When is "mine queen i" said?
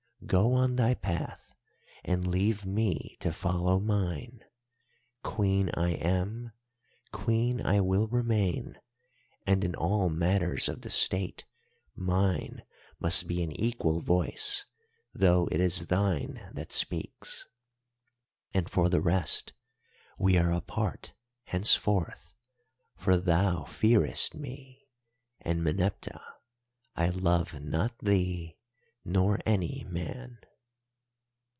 3.79-5.89